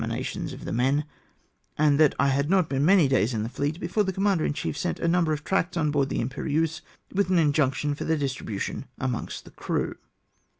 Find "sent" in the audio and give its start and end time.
4.75-4.99